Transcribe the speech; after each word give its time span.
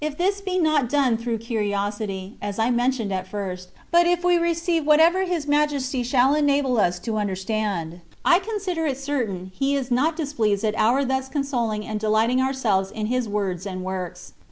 this 0.17 0.41
be 0.41 0.57
not 0.57 0.89
done 0.89 1.15
through 1.15 1.37
curiosity 1.37 2.35
(as 2.41 2.57
I 2.57 2.71
mentioned 2.71 3.13
at 3.13 3.27
first), 3.27 3.69
but 3.91 4.07
if 4.07 4.23
we 4.23 4.35
receive 4.35 4.83
whatever 4.83 5.25
His 5.25 5.45
Majesty 5.47 6.01
shall 6.01 6.33
enable 6.33 6.79
us 6.79 6.97
to 7.01 7.17
understand, 7.17 8.01
I 8.25 8.39
consider 8.39 8.87
it 8.87 8.97
cer 8.97 9.27
tain 9.27 9.51
He 9.53 9.75
is 9.75 9.91
not 9.91 10.15
displeased 10.15 10.63
at 10.65 10.73
our 10.75 11.05
thus 11.05 11.29
consoling 11.29 11.85
and 11.85 11.99
delighting 11.99 12.41
ourselves 12.41 12.89
in 12.89 13.05
His 13.13 13.29
words 13.29 13.67
and 13.67 13.83
works. 13.83 14.33